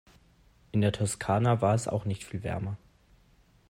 [0.71, 2.75] In der Toskana war es auch nicht viel wärmer.